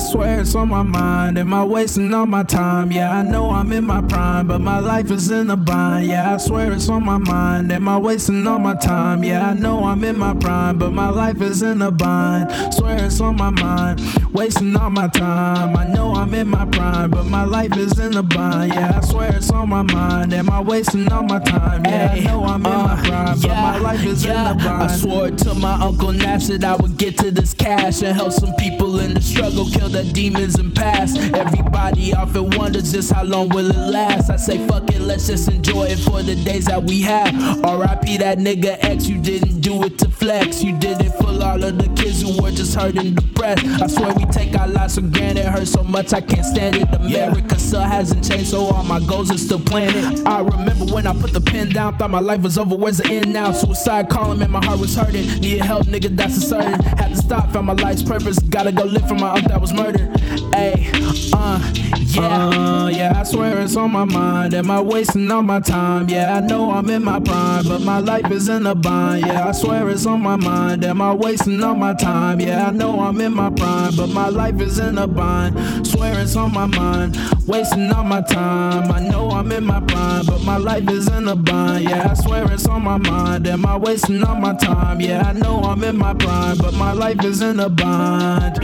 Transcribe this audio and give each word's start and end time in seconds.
swear 0.00 0.40
it's 0.40 0.54
on 0.54 0.68
my 0.68 0.82
mind. 0.82 1.38
Am 1.38 1.52
I 1.52 1.64
wasting 1.64 2.12
all 2.14 2.26
my 2.26 2.42
time? 2.42 2.90
Yeah, 2.90 3.18
I 3.18 3.22
know 3.22 3.50
I'm 3.50 3.70
in 3.72 3.84
my 3.84 4.00
prime, 4.02 4.46
but 4.48 4.60
my 4.60 4.78
life 4.78 5.10
is 5.10 5.30
in 5.30 5.50
a 5.50 5.56
bind. 5.56 6.06
Yeah, 6.06 6.34
I 6.34 6.36
swear 6.38 6.72
it's 6.72 6.88
on 6.88 7.04
my 7.04 7.18
mind. 7.18 7.70
Am 7.70 7.88
I 7.88 7.98
wasting 7.98 8.46
all 8.46 8.58
my 8.58 8.74
time? 8.74 9.22
Yeah, 9.22 9.50
I 9.50 9.54
know 9.54 9.84
I'm 9.84 10.02
in 10.04 10.18
my 10.18 10.34
prime, 10.34 10.78
but 10.78 10.92
my 10.92 11.10
life 11.10 11.40
is 11.42 11.62
in 11.62 11.82
a 11.82 11.90
bind. 11.90 12.50
Swear 12.74 13.04
it's 13.04 13.20
on 13.20 13.36
my 13.36 13.50
mind. 13.50 14.00
Wasting 14.32 14.76
all 14.76 14.90
my 14.90 15.08
time. 15.08 15.76
I 15.76 15.86
know 15.86 16.14
I'm 16.14 16.32
in 16.34 16.48
my 16.48 16.64
prime, 16.66 17.10
but 17.10 17.24
my 17.26 17.44
life 17.44 17.76
is 17.76 17.98
in 17.98 18.16
a 18.16 18.22
bind. 18.22 18.72
Yeah, 18.72 18.98
I 19.02 19.06
swear 19.06 19.34
it's 19.36 19.50
on 19.50 19.68
my 19.68 19.82
mind. 19.82 20.32
Am 20.32 20.48
I 20.50 20.60
wasting 20.60 21.10
all 21.12 21.22
my 21.22 21.38
time? 21.40 21.84
Yeah, 21.84 22.12
I 22.14 22.20
know 22.20 22.44
I'm 22.44 22.64
in 22.64 22.72
my 22.72 22.90
Uh, 22.90 23.02
prime, 23.04 23.40
but 23.40 23.50
my 23.50 23.78
life 23.78 24.04
is 24.06 24.24
in 24.24 24.30
a 24.32 24.54
bind. 24.54 24.82
I 24.90 24.96
swore 24.96 25.30
to 25.30 25.54
my 25.54 25.74
uncle 25.80 26.12
Naps 26.12 26.48
that 26.48 26.64
I 26.64 26.76
would 26.76 26.96
get 26.96 27.18
to 27.18 27.30
this 27.30 27.54
cash 27.54 28.02
and 28.02 28.16
help 28.16 28.32
some 28.32 28.54
people 28.54 28.98
in 29.00 29.14
the 29.14 29.20
struggle, 29.20 29.66
kill 29.66 29.88
the 29.90 30.04
demons 30.12 30.58
and 30.58 30.74
pass. 30.74 31.16
Everybody 31.16 32.14
often 32.14 32.50
wonders 32.50 32.92
just 32.92 33.12
how 33.12 33.24
long 33.24 33.48
will 33.50 33.70
it 33.70 33.76
last. 33.76 34.30
I 34.30 34.36
say 34.36 34.66
fuck 34.66 34.90
it, 34.90 35.00
let's 35.00 35.26
just 35.26 35.50
enjoy 35.50 35.84
it 35.84 35.98
for 35.98 36.22
the 36.22 36.36
days 36.44 36.66
that 36.66 36.82
we 36.82 37.00
have. 37.02 37.64
R.I.P. 37.64 38.18
that 38.18 38.38
nigga 38.38 38.78
X, 38.82 39.06
you 39.06 39.20
didn't 39.20 39.60
do 39.60 39.82
it 39.84 39.98
to 39.98 40.08
flex. 40.08 40.62
You 40.62 40.76
did 40.78 41.00
it 41.00 41.12
all 41.40 41.62
of 41.62 41.78
the 41.78 41.88
kids 42.00 42.22
who 42.22 42.42
were 42.42 42.50
just 42.50 42.74
hurt 42.74 42.96
and 42.96 43.16
depressed. 43.16 43.64
I 43.64 43.86
swear 43.86 44.14
we 44.14 44.24
take 44.26 44.58
our 44.58 44.68
lives 44.68 44.96
for 44.96 45.02
granted, 45.02 45.46
hurt 45.46 45.66
so 45.66 45.82
much 45.82 46.12
I 46.12 46.20
can't 46.20 46.44
stand 46.44 46.76
it. 46.76 46.94
America 46.94 47.58
still 47.58 47.80
hasn't 47.80 48.28
changed, 48.28 48.48
so 48.48 48.66
all 48.66 48.84
my 48.84 49.00
goals 49.00 49.30
are 49.30 49.38
still 49.38 49.60
planted. 49.60 50.26
I 50.26 50.40
remember 50.40 50.92
when 50.92 51.06
I 51.06 51.12
put 51.18 51.32
the 51.32 51.40
pen 51.40 51.70
down, 51.70 51.96
thought 51.96 52.10
my 52.10 52.20
life 52.20 52.42
was 52.42 52.58
over. 52.58 52.76
Where's 52.76 52.98
the 52.98 53.08
end 53.08 53.32
now? 53.32 53.52
Suicide 53.52 54.08
calling, 54.08 54.38
man, 54.38 54.50
my 54.50 54.64
heart 54.64 54.80
was 54.80 54.94
hurting. 54.94 55.26
Needed 55.40 55.62
help, 55.62 55.86
nigga, 55.86 56.14
that's 56.14 56.36
a 56.36 56.40
certain. 56.40 56.80
Had 56.80 57.08
to 57.08 57.16
stop, 57.16 57.52
found 57.52 57.66
my 57.66 57.72
life's 57.74 58.02
purpose. 58.02 58.38
Gotta 58.38 58.72
go 58.72 58.84
live 58.84 59.08
for 59.08 59.14
my 59.14 59.30
uncle 59.30 59.48
that 59.48 59.60
was 59.60 59.72
murdered. 59.72 60.10
Ayy, 60.52 61.32
uh, 61.32 61.72
yeah. 62.10 62.48
Uh, 62.48 62.88
yeah, 62.88 63.20
I 63.20 63.22
swear 63.22 63.60
it's 63.60 63.76
on 63.76 63.92
my 63.92 64.04
mind. 64.04 64.54
Am 64.54 64.70
I 64.70 64.80
wasting 64.80 65.30
all 65.30 65.42
my 65.42 65.60
time? 65.60 66.08
Yeah, 66.08 66.36
I 66.36 66.40
know 66.40 66.70
I'm 66.70 66.88
in 66.90 67.04
my 67.04 67.20
prime, 67.20 67.64
but 67.64 67.80
my 67.82 67.98
life 67.98 68.30
is 68.30 68.48
in 68.48 68.66
a 68.66 68.74
bind. 68.74 69.26
Yeah, 69.26 69.48
I 69.48 69.52
swear 69.52 69.88
it's 69.88 70.06
on 70.06 70.20
my 70.20 70.36
mind. 70.36 70.84
Am 70.84 71.00
I 71.00 71.14
wasting 71.14 71.29
all 71.38 71.74
my 71.76 71.94
time? 71.94 72.40
Yeah, 72.40 72.66
I 72.66 72.70
know 72.72 72.98
I'm 73.00 73.20
in 73.20 73.32
my 73.32 73.50
prime, 73.50 73.94
but 73.94 74.08
my 74.08 74.28
life 74.28 74.60
is 74.60 74.80
in 74.80 74.98
a 74.98 75.06
bind. 75.06 75.86
Swear 75.86 76.18
it's 76.18 76.34
on 76.34 76.52
my 76.52 76.66
mind. 76.66 77.16
Wasting 77.46 77.92
all 77.92 78.02
my 78.02 78.20
time. 78.22 78.90
I 78.90 78.98
know 78.98 79.30
I'm 79.30 79.52
in 79.52 79.64
my 79.64 79.80
prime, 79.80 80.26
but 80.26 80.42
my 80.42 80.56
life 80.56 80.88
is 80.90 81.08
in 81.08 81.28
a 81.28 81.36
bind. 81.36 81.84
Yeah, 81.84 82.10
I 82.10 82.14
swear 82.14 82.50
it's 82.52 82.66
on 82.66 82.82
my 82.82 82.98
mind. 82.98 83.46
Am 83.46 83.64
I 83.64 83.76
wasting 83.76 84.24
all 84.24 84.34
my 84.34 84.54
time? 84.54 85.00
Yeah, 85.00 85.22
I 85.22 85.32
know 85.32 85.60
I'm 85.60 85.84
in 85.84 85.96
my 85.96 86.14
prime, 86.14 86.58
but 86.58 86.74
my 86.74 86.92
life 86.92 87.24
is 87.24 87.42
in 87.42 87.60
a 87.60 87.68
bind. 87.68 88.58